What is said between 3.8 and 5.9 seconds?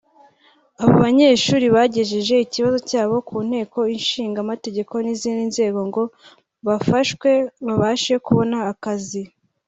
Ishinga Amategeko n’izindi nzego